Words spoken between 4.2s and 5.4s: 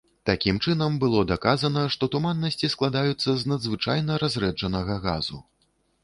разрэджанага газу.